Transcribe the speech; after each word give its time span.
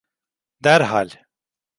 Derhal! 0.63 1.09